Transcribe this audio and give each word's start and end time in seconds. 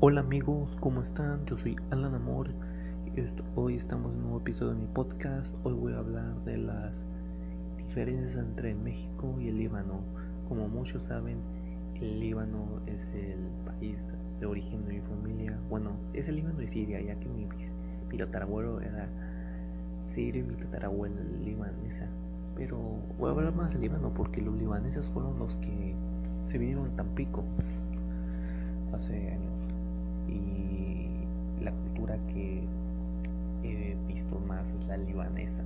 Hola 0.00 0.20
amigos, 0.20 0.76
¿cómo 0.78 1.00
están? 1.00 1.44
Yo 1.46 1.56
soy 1.56 1.74
Alan 1.90 2.14
Amor 2.14 2.50
hoy 3.56 3.74
estamos 3.74 4.12
en 4.12 4.18
un 4.18 4.22
nuevo 4.22 4.38
episodio 4.38 4.74
de 4.74 4.82
mi 4.82 4.86
podcast. 4.86 5.56
Hoy 5.64 5.72
voy 5.72 5.92
a 5.92 5.98
hablar 5.98 6.36
de 6.44 6.56
las 6.56 7.04
diferencias 7.76 8.36
entre 8.36 8.76
México 8.76 9.34
y 9.40 9.48
el 9.48 9.58
Líbano. 9.58 10.02
Como 10.48 10.68
muchos 10.68 11.02
saben, 11.02 11.38
el 11.96 12.20
Líbano 12.20 12.80
es 12.86 13.12
el 13.12 13.40
país 13.66 14.06
de 14.38 14.46
origen 14.46 14.84
de 14.84 14.92
mi 14.94 15.00
familia. 15.00 15.58
Bueno, 15.68 15.96
es 16.12 16.28
el 16.28 16.36
Líbano 16.36 16.62
y 16.62 16.68
Siria, 16.68 17.00
ya 17.00 17.18
que 17.18 17.28
mi, 17.28 17.48
mi 18.08 18.18
tatarabuelo 18.18 18.80
era 18.80 19.08
sirio 20.04 20.44
y 20.44 20.46
mi 20.46 20.54
tatarabuela 20.54 21.20
libanesa. 21.44 22.06
Pero 22.54 22.78
voy 23.18 23.30
a 23.30 23.32
hablar 23.32 23.52
más 23.52 23.72
del 23.72 23.82
Líbano 23.82 24.14
porque 24.14 24.40
los 24.40 24.56
libaneses 24.56 25.10
fueron 25.10 25.40
los 25.40 25.56
que 25.56 25.96
se 26.44 26.56
vinieron 26.56 26.86
a 26.86 26.90
Tampico 26.94 27.42
hace 28.92 29.32
años 29.32 29.58
y 30.28 31.08
la 31.62 31.72
cultura 31.72 32.18
que 32.28 32.62
he 33.62 33.96
visto 34.06 34.38
más 34.46 34.72
es 34.74 34.86
la 34.86 34.96
libanesa. 34.96 35.64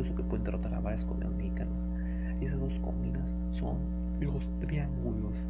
Incluso 0.00 0.16
que 0.16 0.22
pueden 0.22 0.44
derrotar 0.44 0.74
a 0.74 0.80
varias 0.80 1.04
comidas 1.04 1.32
mexicanas. 1.34 1.74
Y 2.40 2.46
esas 2.46 2.58
dos 2.58 2.78
comidas 2.80 3.34
son 3.52 3.76
los 4.20 4.48
triángulos. 4.60 5.44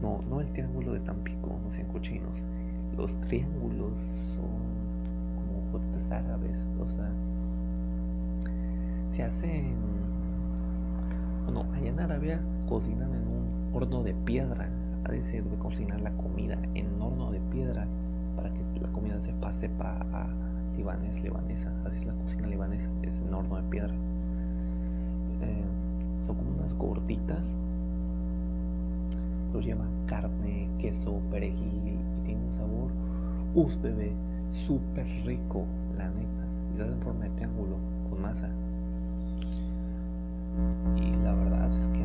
No, 0.00 0.22
no 0.30 0.40
el 0.40 0.46
triángulo 0.52 0.92
de 0.92 1.00
Tampico, 1.00 1.58
no 1.64 1.72
sean 1.72 1.88
cochinos. 1.88 2.44
Los 2.96 3.12
triángulos 3.22 4.00
son 4.00 4.44
como 5.34 5.72
botes 5.72 6.10
árabes, 6.12 6.64
o 6.80 6.88
sea, 6.90 7.10
se 9.10 9.22
hacen. 9.24 9.74
Bueno, 11.44 11.64
allá 11.74 11.90
en 11.90 12.00
Arabia 12.00 12.40
cocinan 12.68 13.10
en 13.10 13.26
un 13.26 13.74
horno 13.74 14.02
de 14.02 14.14
piedra. 14.14 14.68
A 15.04 15.20
se 15.20 15.40
debe 15.40 15.56
cocinar 15.56 16.00
la 16.02 16.10
comida 16.10 16.58
en 16.74 17.00
horno 17.00 17.30
de 17.30 17.40
piedra 17.50 17.86
para 18.36 18.50
que 18.50 18.60
la 18.80 18.88
comida 18.88 19.20
se 19.22 19.32
pase 19.32 19.70
para 19.70 20.28
libanés, 20.88 21.22
libanesa, 21.22 21.70
así 21.84 21.98
es 21.98 22.06
la 22.06 22.14
cocina 22.14 22.46
libanesa, 22.46 22.88
es 23.02 23.18
en 23.18 23.34
horno 23.34 23.56
de 23.56 23.62
piedra. 23.64 23.94
Eh, 25.42 25.64
son 26.26 26.36
como 26.36 26.50
unas 26.52 26.74
gorditas, 26.74 27.54
los 29.52 29.64
llevan 29.64 29.88
carne, 30.06 30.68
queso, 30.78 31.20
perejil 31.30 31.82
y 31.84 32.24
tiene 32.24 32.42
un 32.42 32.54
sabor, 32.54 32.90
us 33.54 33.80
bebé, 33.80 34.12
súper 34.52 35.06
rico, 35.24 35.64
la 35.96 36.08
neta, 36.08 36.46
y 36.76 36.80
hacen 36.80 37.00
forma 37.02 37.24
de 37.24 37.30
triángulo 37.30 37.76
con 38.08 38.22
masa. 38.22 38.48
Y 40.96 41.14
la 41.22 41.34
verdad 41.34 41.70
es 41.70 41.88
que 41.90 42.04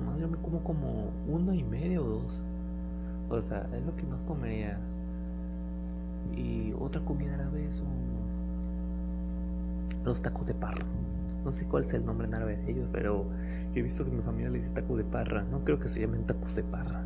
más, 0.00 0.18
yo 0.18 0.28
me 0.28 0.36
como 0.38 0.62
como 0.62 1.10
uno 1.28 1.54
y 1.54 1.62
medio 1.64 2.04
o 2.04 2.08
dos. 2.08 2.42
O 3.28 3.40
sea, 3.40 3.66
es 3.74 3.84
lo 3.84 3.94
que 3.96 4.04
más 4.04 4.22
comería. 4.22 4.78
Y 6.36 6.72
otra 6.78 7.00
comida 7.02 7.34
árabe 7.34 7.70
son 7.72 7.88
los 10.04 10.20
tacos 10.20 10.46
de 10.46 10.54
parra. 10.54 10.84
No 11.44 11.50
sé 11.50 11.64
cuál 11.64 11.84
es 11.84 11.92
el 11.92 12.04
nombre 12.04 12.26
en 12.26 12.34
árabe 12.34 12.56
de 12.56 12.70
ellos, 12.70 12.88
pero 12.92 13.24
yo 13.74 13.80
he 13.80 13.82
visto 13.82 14.04
que 14.04 14.10
mi 14.10 14.22
familia 14.22 14.50
le 14.50 14.58
dice 14.58 14.70
taco 14.70 14.96
de 14.96 15.04
parra. 15.04 15.44
No 15.50 15.64
creo 15.64 15.78
que 15.78 15.88
se 15.88 16.00
llamen 16.00 16.24
tacos 16.24 16.54
de 16.54 16.62
parra. 16.62 17.02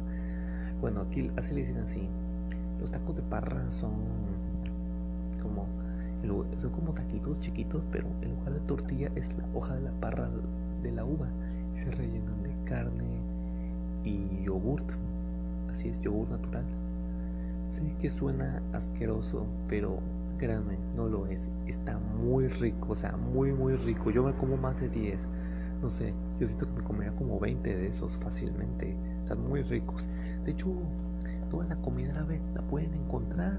Bueno, 0.80 1.00
aquí 1.02 1.30
así 1.36 1.54
le 1.54 1.60
dicen 1.60 1.78
así. 1.78 2.08
Los 2.80 2.90
tacos 2.90 3.16
de 3.16 3.22
parra 3.22 3.70
son 3.70 3.92
como 5.42 5.66
son 6.56 6.70
como 6.70 6.92
taquitos 6.92 7.40
chiquitos, 7.40 7.86
pero 7.92 8.08
en 8.22 8.30
lugar 8.30 8.54
de 8.54 8.60
tortilla 8.60 9.10
es 9.14 9.36
la 9.36 9.44
hoja 9.54 9.74
de 9.74 9.82
la 9.82 9.92
parra 9.92 10.28
de 10.82 10.92
la 10.92 11.04
uva 11.04 11.28
y 11.74 11.78
se 11.78 11.90
rellenan 11.90 12.45
carne 12.66 13.20
y 14.04 14.44
yogurt. 14.44 14.92
Así 15.72 15.88
es, 15.88 16.00
yogur 16.00 16.28
natural. 16.30 16.64
Sé 17.66 17.82
que 17.98 18.10
suena 18.10 18.62
asqueroso, 18.72 19.46
pero 19.68 19.98
créanme, 20.38 20.76
no 20.94 21.08
lo 21.08 21.26
es. 21.26 21.48
Está 21.66 21.98
muy 21.98 22.48
rico, 22.48 22.92
o 22.92 22.96
sea, 22.96 23.16
muy, 23.16 23.52
muy 23.52 23.76
rico. 23.76 24.10
Yo 24.10 24.22
me 24.22 24.32
como 24.34 24.56
más 24.56 24.80
de 24.80 24.88
10. 24.88 25.26
No 25.82 25.90
sé, 25.90 26.14
yo 26.38 26.46
siento 26.46 26.66
que 26.66 26.78
me 26.78 26.82
comería 26.82 27.12
como 27.16 27.38
20 27.38 27.76
de 27.76 27.88
esos 27.88 28.16
fácilmente. 28.18 28.96
Están 29.22 29.46
muy 29.46 29.62
ricos. 29.62 30.08
De 30.44 30.52
hecho, 30.52 30.68
toda 31.50 31.66
la 31.66 31.76
comida 31.76 32.12
árabe 32.12 32.40
la 32.54 32.62
pueden 32.62 32.94
encontrar 32.94 33.58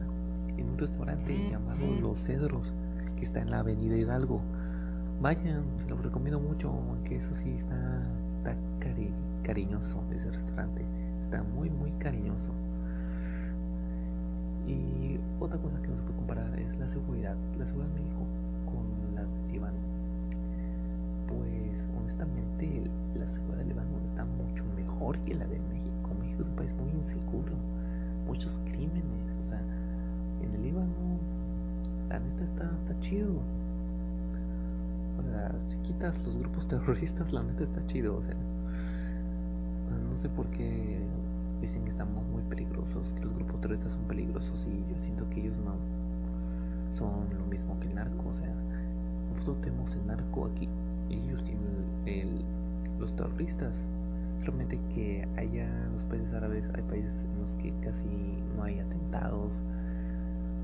en 0.57 0.69
un 0.69 0.77
restaurante 0.77 1.49
llamado 1.49 1.85
Los 2.01 2.23
Cedros, 2.23 2.73
que 3.15 3.23
está 3.23 3.41
en 3.41 3.51
la 3.51 3.59
Avenida 3.59 3.95
Hidalgo. 3.95 4.41
Vayan, 5.21 5.63
se 5.79 5.87
los 5.89 6.01
recomiendo 6.01 6.39
mucho, 6.39 6.69
aunque 6.69 7.17
eso 7.17 7.33
sí 7.35 7.51
está, 7.51 8.03
está 8.51 8.91
cariñoso 9.43 10.03
ese 10.13 10.31
restaurante. 10.31 10.83
Está 11.21 11.43
muy, 11.43 11.69
muy 11.69 11.91
cariñoso. 11.93 12.51
Y 14.67 15.19
otra 15.39 15.57
cosa 15.57 15.81
que 15.81 15.87
no 15.87 15.97
se 15.97 16.03
puede 16.03 16.17
comparar 16.17 16.59
es 16.59 16.77
la 16.77 16.87
seguridad. 16.87 17.35
La 17.57 17.65
seguridad 17.65 17.89
de 17.93 18.01
México 18.01 18.21
con 18.65 19.15
la 19.15 19.23
de 19.23 19.51
Líbano. 19.53 19.77
Pues 21.27 21.89
honestamente 21.97 22.89
la 23.15 23.27
seguridad 23.27 23.59
de 23.59 23.65
Líbano 23.65 23.99
está 24.05 24.25
mucho 24.25 24.63
mejor 24.75 25.19
que 25.21 25.35
la 25.35 25.45
de 25.47 25.59
México. 25.59 25.91
México 26.19 26.41
es 26.41 26.49
un 26.49 26.55
país 26.55 26.73
muy 26.73 26.91
inseguro. 26.91 27.53
Muchos 28.27 28.59
crímenes. 28.65 29.37
O 29.41 29.45
sea, 29.45 29.61
en 30.41 30.53
el 30.53 30.63
Líbano 30.63 31.17
la 32.09 32.19
neta 32.19 32.43
está, 32.43 32.63
está 32.63 32.99
chido. 32.99 33.33
O 35.19 35.23
sea, 35.23 35.51
si 35.65 35.77
quitas 35.77 36.25
los 36.25 36.37
grupos 36.37 36.67
terroristas, 36.67 37.33
la 37.33 37.43
neta 37.43 37.63
está 37.63 37.85
chido. 37.85 38.17
O 38.17 38.23
sea, 38.23 38.35
no 40.09 40.17
sé 40.17 40.29
por 40.29 40.47
qué 40.47 40.99
dicen 41.61 41.83
que 41.83 41.89
estamos 41.89 42.23
muy 42.27 42.43
peligrosos, 42.43 43.13
que 43.13 43.25
los 43.25 43.33
grupos 43.35 43.61
terroristas 43.61 43.93
son 43.93 44.03
peligrosos 44.03 44.67
y 44.67 44.91
yo 44.91 44.99
siento 44.99 45.27
que 45.29 45.41
ellos 45.41 45.57
no 45.57 45.75
son 46.93 47.27
lo 47.37 47.45
mismo 47.45 47.79
que 47.79 47.87
el 47.87 47.95
narco. 47.95 48.29
O 48.29 48.33
sea, 48.33 48.53
nosotros 49.31 49.61
tenemos 49.61 49.95
el 49.95 50.05
narco 50.07 50.45
aquí 50.45 50.67
y 51.09 51.15
ellos 51.15 51.43
tienen 51.43 51.85
el, 52.05 52.41
los 52.99 53.15
terroristas. 53.15 53.81
Realmente 54.41 54.79
que 54.93 55.27
haya 55.35 55.65
en 55.65 55.91
los 55.91 56.03
países 56.05 56.33
árabes, 56.33 56.69
hay 56.73 56.81
países 56.83 57.25
en 57.25 57.41
los 57.41 57.53
que 57.55 57.73
casi 57.81 58.05
no 58.55 58.63
hay 58.63 58.79
atentados, 58.79 59.51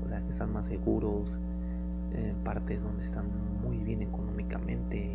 o 0.04 0.08
sea, 0.08 0.22
que 0.22 0.30
están 0.30 0.52
más 0.52 0.66
seguros, 0.66 1.38
en 2.14 2.36
partes 2.44 2.82
donde 2.82 3.02
están 3.02 3.26
muy 3.62 3.78
bien 3.78 4.02
económicamente, 4.02 4.33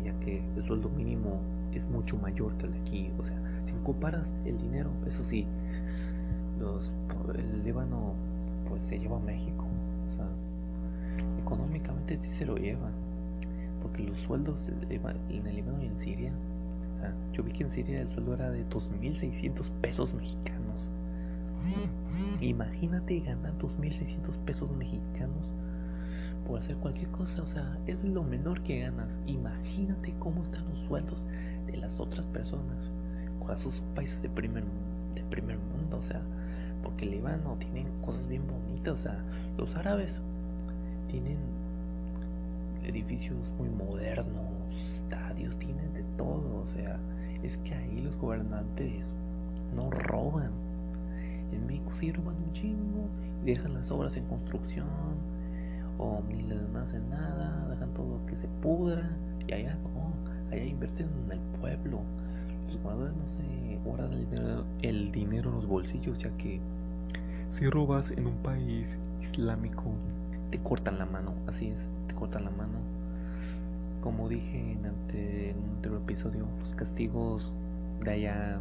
ya 0.04 0.12
que 0.20 0.42
el 0.56 0.62
sueldo 0.62 0.88
mínimo 0.90 1.40
es 1.74 1.88
mucho 1.88 2.16
mayor 2.18 2.52
que 2.58 2.66
el 2.66 2.72
de 2.72 2.78
aquí. 2.80 3.10
O 3.18 3.24
sea, 3.24 3.36
si 3.66 3.72
comparas 3.84 4.32
el 4.44 4.58
dinero, 4.58 4.90
eso 5.06 5.24
sí, 5.24 5.46
los, 6.58 6.92
el 7.34 7.64
Líbano 7.64 8.14
pues 8.68 8.82
se 8.82 8.98
lleva 8.98 9.16
a 9.16 9.20
México. 9.20 9.64
O 10.06 10.10
sea, 10.10 10.26
económicamente 11.40 12.18
sí 12.18 12.30
se 12.30 12.46
lo 12.46 12.56
llevan. 12.56 12.92
Porque 13.82 14.02
los 14.04 14.20
sueldos 14.20 14.68
en 14.68 14.82
el 14.82 14.88
Líbano 14.88 15.82
y 15.82 15.86
en 15.86 15.98
Siria, 15.98 16.32
o 16.96 17.00
sea, 17.00 17.14
yo 17.32 17.42
vi 17.42 17.52
que 17.52 17.64
en 17.64 17.70
Siria 17.70 18.02
el 18.02 18.10
sueldo 18.10 18.34
era 18.34 18.50
de 18.50 18.68
2.600 18.68 19.70
pesos 19.80 20.12
mexicanos. 20.12 20.90
Imagínate 22.40 23.20
ganar 23.20 23.56
2.600 23.58 24.36
pesos 24.44 24.70
mexicanos 24.72 25.46
por 26.46 26.58
hacer 26.58 26.76
cualquier 26.76 27.10
cosa, 27.10 27.42
o 27.42 27.46
sea, 27.46 27.78
es 27.86 28.02
lo 28.04 28.22
menor 28.22 28.62
que 28.62 28.80
ganas. 28.80 29.18
Imagínate 29.26 30.14
cómo 30.18 30.42
están 30.42 30.68
los 30.68 30.78
sueldos 30.80 31.24
de 31.66 31.76
las 31.76 32.00
otras 32.00 32.26
personas. 32.26 32.90
Con 33.38 33.52
esos 33.52 33.82
países 33.94 34.22
de 34.22 34.28
primer, 34.28 34.64
de 35.14 35.22
primer 35.24 35.58
mundo, 35.58 35.98
o 35.98 36.02
sea, 36.02 36.20
porque 36.82 37.04
el 37.04 37.12
Líbano 37.12 37.56
tienen 37.58 37.86
cosas 38.00 38.26
bien 38.26 38.42
bonitas, 38.46 39.00
o 39.00 39.02
sea, 39.02 39.18
los 39.56 39.76
árabes 39.76 40.14
tienen 41.08 41.38
edificios 42.84 43.38
muy 43.58 43.68
modernos, 43.68 44.74
estadios, 44.94 45.56
tienen 45.58 45.92
de 45.92 46.02
todo, 46.16 46.62
o 46.62 46.66
sea, 46.74 46.98
es 47.42 47.58
que 47.58 47.74
ahí 47.74 48.00
los 48.00 48.16
gobernantes 48.16 49.04
no 49.74 49.90
roban. 49.90 50.50
En 51.52 51.66
México 51.66 51.90
sí 51.98 52.12
roban 52.12 52.36
un 52.36 52.52
chingo 52.52 53.08
y 53.42 53.46
dejan 53.46 53.74
las 53.74 53.90
obras 53.90 54.16
en 54.16 54.24
construcción 54.26 54.86
o 56.00 56.22
ni 56.28 56.42
les 56.42 56.62
hacen 56.74 57.08
nada, 57.10 57.68
dejan 57.68 57.92
todo 57.92 58.24
que 58.26 58.36
se 58.36 58.48
pudra 58.62 59.10
y 59.46 59.52
allá 59.52 59.74
no, 59.74 60.50
allá 60.50 60.64
invierten 60.64 61.08
en 61.26 61.32
el 61.32 61.40
pueblo. 61.60 62.00
Los 62.66 62.82
guardadores 62.82 63.14
no 63.16 63.28
se 63.28 63.78
guardan 63.84 64.12
el 64.14 64.64
el 64.82 65.12
dinero 65.12 65.50
en 65.50 65.56
los 65.56 65.66
bolsillos 65.66 66.18
ya 66.18 66.30
que 66.38 66.60
si 67.50 67.68
robas 67.68 68.12
en 68.12 68.26
un 68.26 68.36
país 68.36 68.98
islámico 69.20 69.84
te 70.50 70.58
cortan 70.58 70.98
la 70.98 71.06
mano, 71.06 71.34
así 71.46 71.68
es, 71.68 71.86
te 72.06 72.14
cortan 72.14 72.44
la 72.44 72.50
mano. 72.50 72.78
Como 74.00 74.28
dije 74.28 74.58
en, 74.58 74.86
en 75.12 75.58
un 75.58 75.70
anterior 75.76 76.00
episodio, 76.00 76.46
los 76.60 76.74
castigos 76.74 77.52
de 78.04 78.10
allá 78.12 78.60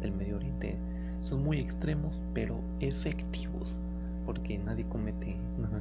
del 0.00 0.12
Medio 0.12 0.36
Oriente 0.36 0.76
son 1.20 1.44
muy 1.44 1.60
extremos 1.60 2.24
pero 2.34 2.58
efectivos 2.80 3.78
porque 4.26 4.58
nadie 4.58 4.84
comete 4.86 5.36
crímenes. 5.56 5.79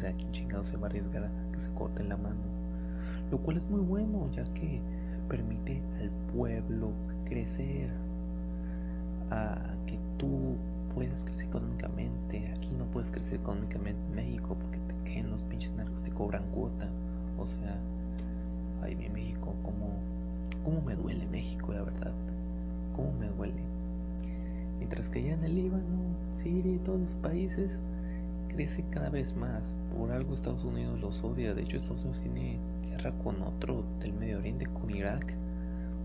Sea, 0.00 0.12
quien 0.12 0.32
chingado 0.32 0.64
se 0.64 0.78
va 0.78 0.86
a 0.86 0.90
arriesgar 0.90 1.24
a 1.24 1.52
que 1.52 1.60
se 1.60 1.70
corte 1.72 2.02
la 2.02 2.16
mano. 2.16 2.40
Lo 3.30 3.36
cual 3.36 3.58
es 3.58 3.68
muy 3.68 3.80
bueno, 3.80 4.30
ya 4.32 4.44
que 4.54 4.80
permite 5.28 5.82
al 6.00 6.08
pueblo 6.32 6.92
crecer, 7.26 7.90
a 9.30 9.58
que 9.86 9.98
tú 10.16 10.56
puedas 10.94 11.22
crecer 11.26 11.48
económicamente. 11.48 12.50
Aquí 12.56 12.70
no 12.78 12.86
puedes 12.86 13.10
crecer 13.10 13.40
económicamente 13.40 14.00
en 14.08 14.14
México 14.14 14.56
porque 14.58 14.78
te 14.78 15.10
queden 15.10 15.32
los 15.32 15.42
pinches 15.42 15.74
narcos, 15.76 16.02
te 16.02 16.10
cobran 16.12 16.44
cuota. 16.54 16.88
O 17.38 17.46
sea, 17.46 17.76
ay, 18.82 18.96
mi 18.96 19.10
México, 19.10 19.54
¿cómo, 19.62 19.98
cómo 20.64 20.80
me 20.80 20.96
duele 20.96 21.26
México, 21.26 21.74
la 21.74 21.82
verdad. 21.82 22.12
¿Cómo 22.96 23.12
me 23.20 23.28
duele? 23.28 23.60
Mientras 24.78 25.10
que 25.10 25.18
allá 25.18 25.34
en 25.34 25.44
el 25.44 25.56
Líbano, 25.56 26.16
Siria 26.38 26.72
y 26.72 26.78
todos 26.78 27.00
los 27.00 27.14
países 27.16 27.76
crece 28.54 28.84
cada 28.90 29.10
vez 29.10 29.34
más. 29.36 29.72
Por 29.96 30.10
algo 30.12 30.34
Estados 30.34 30.64
Unidos 30.64 31.00
los 31.00 31.22
odia. 31.24 31.54
De 31.54 31.62
hecho, 31.62 31.76
Estados 31.76 32.02
Unidos 32.02 32.20
tiene 32.20 32.58
guerra 32.88 33.12
con 33.22 33.42
otro 33.42 33.84
del 34.00 34.12
Medio 34.12 34.38
Oriente, 34.38 34.66
con 34.66 34.90
Irak. 34.90 35.34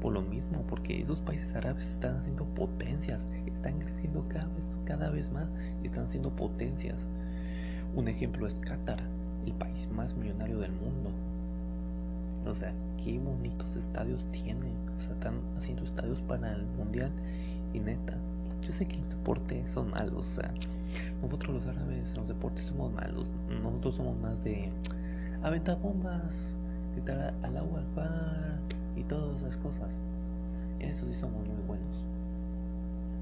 Por 0.01 0.13
lo 0.13 0.21
mismo, 0.21 0.63
porque 0.69 1.01
esos 1.01 1.21
países 1.21 1.55
árabes 1.55 1.85
están 1.93 2.17
haciendo 2.17 2.45
potencias, 2.45 3.25
están 3.47 3.79
creciendo 3.79 4.25
cada 4.29 4.45
vez, 4.45 4.65
cada 4.85 5.09
vez 5.09 5.31
más 5.31 5.49
y 5.81 5.87
están 5.87 6.05
haciendo 6.05 6.29
potencias. 6.29 6.97
Un 7.95 8.07
ejemplo 8.07 8.45
es 8.45 8.55
Qatar, 8.55 9.01
el 9.45 9.53
país 9.53 9.89
más 9.91 10.15
millonario 10.15 10.59
del 10.59 10.73
mundo. 10.73 11.09
O 12.45 12.53
sea, 12.53 12.73
qué 13.03 13.17
bonitos 13.17 13.75
estadios 13.75 14.23
tienen. 14.31 14.73
O 14.97 15.01
sea, 15.01 15.13
están 15.13 15.35
haciendo 15.57 15.83
estadios 15.85 16.21
para 16.21 16.51
el 16.51 16.65
mundial 16.77 17.11
y 17.73 17.79
neta, 17.79 18.15
yo 18.61 18.71
sé 18.71 18.85
que 18.85 18.97
los 18.97 19.09
deportes 19.09 19.69
son 19.69 19.91
malos, 19.91 20.27
o 20.27 20.41
sea, 20.41 20.53
nosotros 21.21 21.55
los 21.55 21.67
árabes 21.67 22.07
en 22.09 22.15
los 22.15 22.27
deportes 22.27 22.65
somos 22.65 22.91
malos. 22.93 23.31
Nosotros 23.61 23.95
somos 23.95 24.17
más 24.19 24.43
de 24.43 24.71
aventar 25.43 25.79
bombas, 25.79 26.35
gritar 26.93 27.33
al 27.43 27.57
agua 27.57 27.79
al 27.79 27.95
bar 27.95 28.59
y 28.95 29.03
todas 29.03 29.41
esas 29.41 29.57
cosas. 29.57 29.89
En 30.79 30.89
eso 30.89 31.05
sí 31.05 31.13
somos 31.13 31.45
muy 31.47 31.61
buenos. 31.67 32.03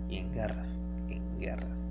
Y 0.10 0.18
en 0.18 0.32
guerras, 0.34 0.78
en 1.10 1.40
guerras. 1.40 1.88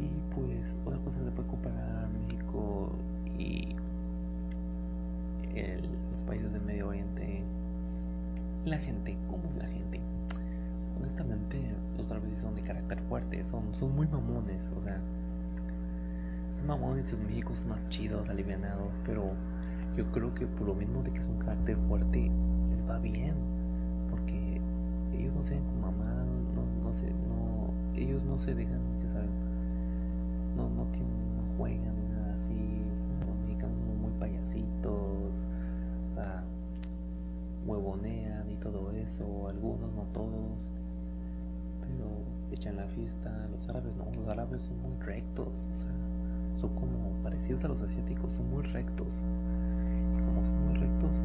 Y 0.00 0.34
pues 0.34 0.74
otra 0.86 0.98
cosa 1.00 1.18
se 1.24 1.30
puede 1.30 1.48
comparar 1.48 2.08
México 2.26 2.92
y 3.38 3.74
los 6.10 6.22
países 6.22 6.52
del 6.52 6.62
Medio 6.62 6.88
Oriente. 6.88 7.42
La 8.64 8.78
gente, 8.78 9.16
¿cómo 9.28 9.44
es 9.44 9.56
la 9.56 9.66
gente? 9.66 9.79
Los 12.10 12.22
árabes 12.22 12.38
son 12.38 12.54
de 12.54 12.62
carácter 12.62 13.00
fuerte, 13.02 13.44
son, 13.44 13.74
son 13.74 13.94
muy 13.94 14.06
mamones, 14.08 14.72
o 14.76 14.82
sea, 14.82 15.00
son 16.54 16.66
mamones 16.66 17.06
y 17.06 17.10
sus 17.10 17.20
México 17.20 17.54
son 17.54 17.68
más 17.68 17.88
chidos, 17.88 18.28
alivianados, 18.28 18.92
pero 19.04 19.32
yo 19.96 20.10
creo 20.10 20.34
que 20.34 20.46
por 20.46 20.68
lo 20.68 20.74
mismo 20.74 21.02
de 21.02 21.12
que 21.12 21.18
es 21.18 21.26
un 21.26 21.38
carácter 21.38 21.76
fuerte, 21.88 22.30
les 22.70 22.88
va 22.88 22.98
bien, 22.98 23.34
porque 24.10 24.60
ellos 25.16 25.32
no 25.34 25.44
se 25.44 25.54
ven 25.54 25.64
con 25.64 25.80
no, 25.80 26.62
no, 26.82 26.94
se, 26.94 27.06
no, 27.06 27.70
ellos 27.94 28.22
no 28.24 28.38
se 28.38 28.54
dejan, 28.54 28.80
ya 29.04 29.12
saben, 29.12 29.30
no, 30.56 30.68
no, 30.68 30.84
tienen, 30.92 31.36
no 31.36 31.56
juegan 31.56 31.94
ni 31.96 32.08
nada 32.14 32.34
así, 32.34 32.82
los 33.26 33.36
mexicanos 33.46 33.78
son 33.84 34.02
muy 34.02 34.12
payasitos, 34.18 35.44
huevonean 37.66 38.50
y 38.50 38.56
todo 38.56 38.90
eso, 38.92 39.48
algunos, 39.48 39.92
no 39.92 40.02
todos 40.12 40.79
echan 42.52 42.76
la 42.76 42.86
fiesta. 42.88 43.30
Los 43.52 43.68
árabes 43.68 43.96
no, 43.96 44.06
los 44.18 44.28
árabes 44.28 44.62
son 44.62 44.80
muy 44.82 44.96
rectos, 45.04 45.48
o 45.48 45.78
sea, 45.78 45.90
son 46.56 46.74
como 46.74 47.10
parecidos 47.22 47.64
a 47.64 47.68
los 47.68 47.80
asiáticos, 47.80 48.32
son 48.32 48.50
muy 48.50 48.62
rectos. 48.62 49.24
Y 50.16 50.22
como 50.24 50.44
son 50.44 50.66
muy 50.66 50.74
rectos, 50.74 51.16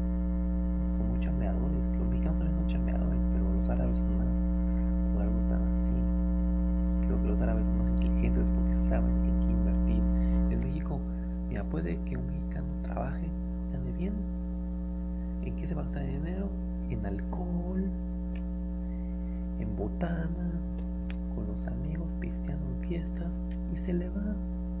son 0.98 1.10
muy 1.10 1.20
chambeadores. 1.20 1.84
Los 1.98 2.08
mexicanos 2.08 2.38
también 2.38 2.58
son 2.58 2.66
chambeadores, 2.66 3.20
pero 3.32 3.54
los 3.54 3.68
árabes 3.68 3.98
son 3.98 4.18
más, 4.18 4.28
por 5.12 5.22
algo 5.22 5.40
están 5.40 5.62
así. 5.68 5.92
Creo 7.06 7.22
que 7.22 7.28
los 7.28 7.40
árabes 7.40 7.64
son 7.66 7.78
más 7.78 7.88
inteligentes 7.90 8.50
porque 8.50 8.74
saben 8.74 9.14
en 9.24 9.40
qué 9.40 9.52
invertir. 9.52 10.02
En 10.50 10.60
México, 10.60 11.00
mira, 11.48 11.64
puede 11.64 11.98
que 12.04 12.16
un 12.16 12.26
mexicano 12.26 12.66
trabaje, 12.82 13.26
gane 13.72 13.92
bien. 13.98 14.14
¿En 15.44 15.54
qué 15.56 15.66
se 15.66 15.74
va 15.74 15.82
a 15.82 15.84
gastar 15.84 16.06
dinero? 16.06 16.48
En 16.90 17.04
alcohol, 17.04 17.65
en 19.60 19.76
botana, 19.76 20.50
con 21.34 21.46
los 21.46 21.66
amigos, 21.66 22.08
pisteando 22.20 22.64
en 22.66 22.88
fiestas 22.88 23.38
y 23.72 23.76
se 23.76 23.92
le 23.92 24.08
va. 24.08 24.34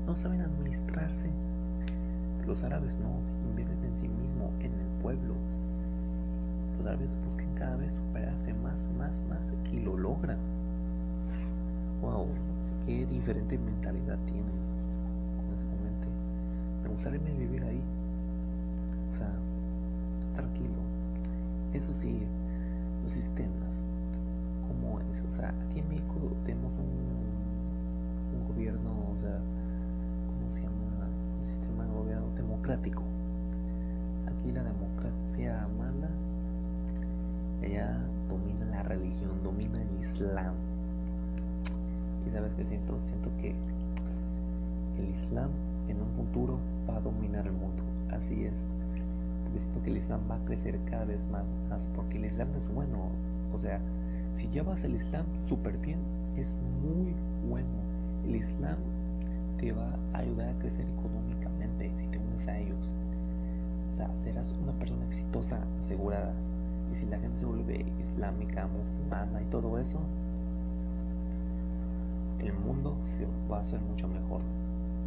No 0.06 0.16
saben 0.16 0.40
administrarse. 0.40 1.30
Los 2.46 2.62
árabes 2.62 2.98
no 2.98 3.10
invierten 3.50 3.84
en 3.84 3.96
sí 3.96 4.08
mismo, 4.08 4.50
en 4.60 4.72
el 4.72 5.02
pueblo. 5.02 5.34
Los 6.78 6.86
árabes 6.86 7.16
buscan 7.24 7.52
cada 7.54 7.76
vez 7.76 7.94
superarse 7.94 8.54
más, 8.54 8.88
más, 8.98 9.22
más 9.28 9.52
y 9.72 9.80
lo 9.80 9.96
logran. 9.96 10.38
Wow, 12.02 12.26
qué 12.84 13.06
diferente 13.06 13.58
mentalidad 13.58 14.18
tienen, 14.26 14.44
honestamente. 15.48 16.08
Me 16.82 16.88
gustaría 16.90 17.18
vivir 17.18 17.64
ahí. 17.64 17.82
O 19.10 19.12
sea, 19.12 19.32
tranquilo. 20.34 20.74
Eso 21.72 21.92
sí, 21.92 22.20
los 23.02 23.12
sistemas, 23.12 23.84
¿cómo 25.16 25.28
es? 25.28 25.34
O 25.34 25.36
sea, 25.36 25.54
aquí 25.64 25.80
en 25.80 25.88
México 25.88 26.14
tenemos 26.44 26.72
un, 26.78 28.46
gobierno, 28.48 28.90
o 28.90 29.20
sea, 29.20 29.38
¿cómo 30.26 30.50
se 30.50 30.62
llama? 30.62 31.08
Un 31.38 31.44
sistema 31.44 31.84
de 31.84 31.90
gobierno 31.90 32.26
democrático. 32.36 33.02
Aquí 34.26 34.52
la 34.52 34.62
democracia 34.62 35.66
manda, 35.78 36.08
ella 37.62 37.98
domina 38.28 38.64
la 38.66 38.82
religión, 38.82 39.30
domina 39.42 39.82
el 39.82 40.00
Islam 40.00 40.54
y 42.26 42.30
sabes 42.30 42.52
que 42.54 42.64
siento, 42.64 42.98
siento 42.98 43.30
que 43.40 43.54
el 44.98 45.08
Islam 45.08 45.50
en 45.88 46.00
un 46.00 46.10
futuro 46.12 46.58
va 46.88 46.96
a 46.96 47.00
dominar 47.00 47.46
el 47.46 47.52
mundo. 47.52 47.82
Así 48.10 48.44
es. 48.44 48.62
Porque 49.44 49.60
siento 49.60 49.82
que 49.82 49.90
el 49.90 49.96
Islam 49.96 50.20
va 50.30 50.36
a 50.36 50.44
crecer 50.44 50.78
cada 50.90 51.04
vez 51.04 51.20
más, 51.30 51.86
porque 51.94 52.18
el 52.18 52.24
Islam 52.24 52.48
es 52.56 52.72
bueno. 52.72 53.10
O 53.52 53.58
sea, 53.58 53.80
si 54.36 54.48
llevas 54.48 54.84
el 54.84 54.94
Islam 54.94 55.24
súper 55.46 55.78
bien, 55.78 55.98
es 56.36 56.54
muy 56.82 57.14
bueno. 57.48 57.66
El 58.26 58.36
Islam 58.36 58.76
te 59.58 59.72
va 59.72 59.88
a 60.12 60.18
ayudar 60.18 60.50
a 60.50 60.58
crecer 60.58 60.84
económicamente 60.98 61.90
si 61.98 62.06
te 62.08 62.18
unes 62.18 62.46
a 62.46 62.58
ellos. 62.58 62.78
O 63.92 63.96
sea, 63.96 64.10
serás 64.18 64.52
una 64.62 64.72
persona 64.72 65.04
exitosa, 65.06 65.58
asegurada. 65.82 66.34
Y 66.92 66.94
si 66.94 67.06
la 67.06 67.18
gente 67.18 67.40
se 67.40 67.46
vuelve 67.46 67.86
islámica, 67.98 68.66
musulmana 68.66 69.40
y 69.40 69.44
todo 69.46 69.78
eso, 69.78 69.98
el 72.38 72.52
mundo 72.52 72.96
va 73.50 73.60
a 73.60 73.64
ser 73.64 73.80
mucho 73.80 74.06
mejor. 74.06 74.42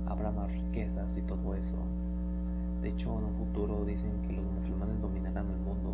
Habrá 0.07 0.31
más 0.31 0.51
riquezas 0.51 1.15
y 1.17 1.21
todo 1.21 1.53
eso. 1.53 1.75
De 2.81 2.89
hecho, 2.89 3.15
en 3.19 3.25
un 3.25 3.35
futuro 3.35 3.85
dicen 3.85 4.11
que 4.27 4.33
los 4.33 4.45
musulmanes 4.45 4.99
dominarán 5.01 5.45
el 5.45 5.59
mundo. 5.59 5.93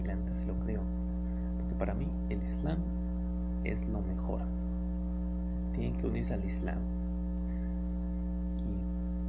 Y 0.00 0.06
la 0.06 0.14
neta 0.14 0.32
sí 0.32 0.46
lo 0.46 0.54
creo. 0.64 0.97
Para 1.78 1.94
mí 1.94 2.06
el 2.28 2.42
Islam 2.42 2.78
es 3.64 3.88
lo 3.88 4.00
mejor. 4.00 4.40
Tienen 5.74 5.94
que 5.96 6.06
unirse 6.06 6.34
al 6.34 6.44
Islam. 6.44 6.78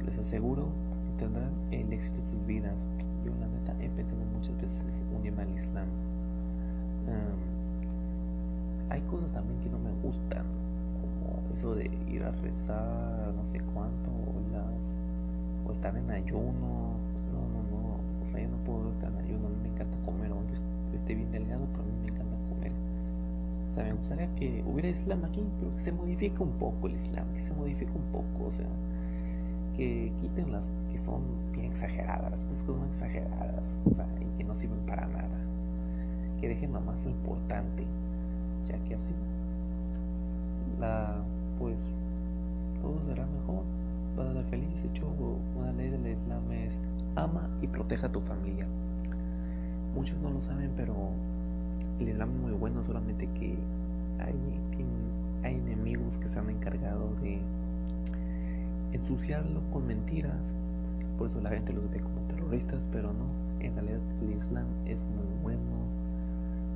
Y 0.00 0.04
les 0.06 0.18
aseguro 0.18 0.66
que 1.18 1.24
tendrán 1.24 1.50
el 1.70 1.92
éxito 1.92 2.16
de 2.16 2.30
sus 2.30 2.46
vidas. 2.46 2.74
Yo 3.24 3.32
la 3.38 3.46
neta 3.46 3.74
he 3.84 3.88
pensado 3.90 4.20
muchas 4.34 4.56
veces 4.60 5.02
unirme 5.18 5.42
al 5.42 5.54
Islam. 5.54 5.86
hay 8.90 9.00
cosas 9.02 9.32
también 9.32 9.58
que 9.60 9.68
no 9.70 9.78
me 9.78 9.90
gustan 10.02 10.44
eso 11.52 11.74
de 11.74 11.90
ir 12.08 12.22
a 12.24 12.30
rezar 12.30 13.32
no 13.36 13.46
sé 13.46 13.60
cuánto 13.72 14.10
o 14.10 14.34
las 14.52 14.96
o 15.66 15.72
estar 15.72 15.96
en 15.96 16.10
ayuno 16.10 16.94
no 17.32 17.40
no 17.52 17.62
no 17.70 17.96
o 18.24 18.30
sea 18.30 18.40
yo 18.40 18.48
no 18.48 18.56
puedo 18.64 18.90
estar 18.92 19.10
en 19.12 19.18
ayuno 19.18 19.46
a 19.46 19.50
mí 19.50 19.56
me 19.62 19.68
encanta 19.68 19.96
comer 20.04 20.30
aunque 20.30 20.54
esté 20.94 21.14
bien 21.14 21.30
delgado 21.30 21.66
pero 21.72 21.82
a 21.82 21.86
mí 21.86 21.92
o 23.70 23.74
sea 23.74 23.84
me 23.84 23.92
gustaría 23.92 24.34
que 24.34 24.64
hubiera 24.66 24.88
islam 24.88 25.24
aquí 25.24 25.44
pero 25.58 25.74
que 25.74 25.80
se 25.80 25.92
modifique 25.92 26.42
un 26.42 26.52
poco 26.52 26.86
el 26.86 26.94
islam 26.94 27.26
que 27.34 27.40
se 27.40 27.52
modifique 27.54 27.92
un 27.94 28.12
poco 28.12 28.48
o 28.48 28.50
sea 28.50 28.66
que 29.76 30.12
quiten 30.20 30.52
las 30.52 30.70
que 30.90 30.98
son 30.98 31.22
bien 31.52 31.66
exageradas 31.66 32.30
las 32.30 32.44
que 32.44 32.54
son 32.54 32.84
exageradas 32.86 33.80
o 33.90 33.94
sea 33.94 34.06
y 34.20 34.36
que 34.36 34.44
no 34.44 34.54
sirven 34.54 34.80
para 34.86 35.06
nada 35.06 35.38
que 36.40 36.48
dejen 36.48 36.72
nomás 36.72 36.96
lo 37.04 37.10
importante 37.10 37.84
ya 38.66 38.78
que 38.84 38.94
así 38.94 39.14
la 40.78 41.16
pues 41.58 41.78
todo 42.80 42.98
será 43.06 43.26
mejor. 43.26 43.62
Vas 44.16 44.36
a 44.36 44.42
feliz. 44.48 44.68
De 44.82 44.88
hecho, 44.88 45.06
una 45.56 45.72
ley 45.72 45.90
del 45.90 46.06
Islam 46.06 46.50
es 46.52 46.78
ama 47.16 47.48
y 47.62 47.66
proteja 47.66 48.10
tu 48.10 48.20
familia. 48.20 48.66
Muchos 49.94 50.18
no 50.20 50.30
lo 50.30 50.40
saben, 50.40 50.72
pero 50.76 50.94
el 52.00 52.08
Islam 52.08 52.30
es 52.30 52.36
muy 52.36 52.52
bueno, 52.52 52.82
solamente 52.82 53.28
que 53.38 53.54
hay, 54.18 54.34
hay 55.44 55.54
enemigos 55.54 56.18
que 56.18 56.28
se 56.28 56.38
han 56.38 56.50
encargado 56.50 57.14
de 57.22 57.40
ensuciarlo 58.92 59.60
con 59.72 59.86
mentiras. 59.86 60.54
Por 61.18 61.28
eso 61.28 61.40
la 61.40 61.50
gente 61.50 61.72
los 61.72 61.90
ve 61.90 62.00
como 62.00 62.20
terroristas, 62.28 62.80
pero 62.92 63.12
no. 63.12 63.26
En 63.60 63.72
realidad 63.72 64.00
el 64.22 64.32
Islam 64.32 64.66
es 64.86 65.02
muy 65.02 65.26
bueno. 65.42 65.60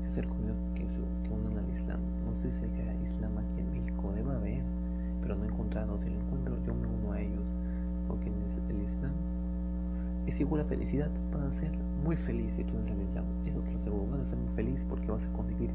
Ser 0.09 0.29
conmigo 0.29 0.55
que, 0.75 0.83
que 0.83 1.35
unan 1.35 1.59
al 1.59 1.71
Islam. 1.73 1.99
No 2.27 2.35
sé 2.35 2.53
si 2.53 2.65
hay 2.65 3.03
Islam 3.03 3.33
aquí 3.39 3.59
en 3.59 3.73
México, 3.73 4.13
debe 4.15 4.33
haber 4.33 4.63
pero 5.25 5.37
no 5.37 5.45
he 5.45 5.49
encontrado. 5.49 5.99
Si 5.99 6.11
lo 6.11 6.21
encuentro, 6.21 6.55
yo 6.67 6.75
me 6.75 6.87
uno 6.87 7.13
a 7.13 7.21
ellos. 7.21 7.45
Porque 8.07 8.29
el 8.29 8.83
Islam 8.83 9.13
es 10.27 10.41
igual 10.41 10.63
a 10.63 10.65
felicidad. 10.65 11.11
Vas 11.33 11.43
a 11.43 11.51
ser 11.51 11.73
muy 12.05 12.17
feliz 12.17 12.53
si 12.55 12.65
tú 12.65 12.75
el 12.79 13.03
Islam. 13.09 13.25
Eso 13.47 13.61
te 13.61 13.73
lo 13.73 13.79
aseguro. 13.79 14.07
Vas 14.11 14.21
a 14.21 14.25
ser 14.27 14.39
muy 14.39 14.53
feliz 14.55 14.85
porque 14.89 15.11
vas 15.11 15.27
a 15.27 15.33
conseguir 15.33 15.71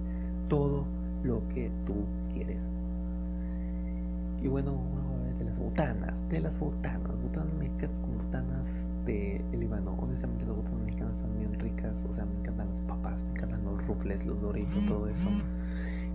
todo 0.48 0.86
lo 1.24 1.41
que 1.50 1.72
tú 1.86 1.96
quieres. 2.34 2.68
Y 4.41 4.48
bueno, 4.48 4.79
de 5.38 5.46
las 5.46 5.60
botanas, 5.60 6.27
de 6.29 6.39
las 6.39 6.60
botanas, 6.60 7.22
botanas 7.22 7.53
mexicanas 7.56 8.00
con 8.00 8.18
botanas 8.18 8.89
de 9.06 9.41
Líbano. 9.58 9.96
Honestamente, 10.00 10.46
las 10.46 10.56
botanas 10.56 10.82
mexicanas 10.82 11.15
están 11.15 11.38
bien 11.38 11.60
ricas. 11.60 12.06
O 12.10 12.13
sea, 12.13 12.25
me 12.25 12.36
encantan 12.39 12.70
las 12.70 12.82
papas, 12.82 13.24
me 13.24 13.32
encantan 13.32 13.63
los 13.63 13.86
rufles, 13.88 14.25
los 14.25 14.41
doritos, 14.41 14.86
todo 14.86 15.08
eso. 15.08 15.29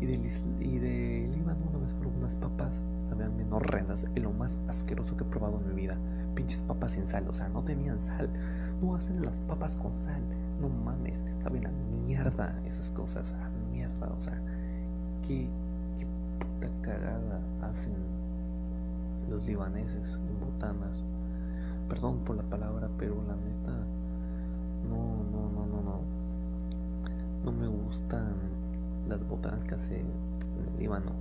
Y 0.00 0.06
de, 0.06 0.14
y 0.60 0.78
de 0.78 1.30
Líbano, 1.34 1.58
una 1.70 1.78
vez 1.78 1.92
por 1.94 2.08
unas 2.08 2.36
papas 2.36 2.80
sabían 3.08 3.36
bien 3.36 3.52
horrendas 3.52 4.06
y 4.14 4.20
lo 4.20 4.32
más 4.32 4.58
asqueroso 4.68 5.16
que 5.16 5.24
he 5.24 5.26
probado 5.26 5.60
en 5.60 5.68
mi 5.68 5.82
vida. 5.82 5.96
Pinches 6.34 6.60
papas 6.62 6.92
sin 6.92 7.06
sal, 7.06 7.26
o 7.28 7.32
sea, 7.32 7.48
no 7.48 7.62
tenían 7.62 8.00
sal. 8.00 8.28
No 8.82 8.96
hacen 8.96 9.24
las 9.24 9.40
papas 9.40 9.76
con 9.76 9.94
sal. 9.96 10.22
No 10.60 10.68
mames, 10.68 11.22
saben 11.42 11.66
a 11.66 11.70
mierda 12.04 12.58
esas 12.66 12.90
cosas, 12.90 13.34
a 13.34 13.50
mierda, 13.72 14.08
o 14.16 14.20
sea, 14.20 14.40
qué 15.26 15.48
puta 16.38 16.72
cagada 16.82 17.40
hacen 17.62 17.94
los 19.28 19.46
libaneses 19.46 20.18
en 20.28 20.40
botanas. 20.40 21.02
Perdón 21.88 22.18
por 22.24 22.36
la 22.36 22.42
palabra, 22.44 22.88
pero 22.98 23.16
la 23.26 23.36
neta, 23.36 23.72
no, 24.88 25.24
no, 25.32 25.50
no, 25.50 25.66
no, 25.66 25.82
no. 25.82 26.00
No 27.44 27.52
me 27.52 27.66
gustan 27.66 28.34
las 29.08 29.26
botanas 29.28 29.64
que 29.64 29.74
hace 29.74 30.00
el 30.00 30.78
Líbano. 30.78 31.12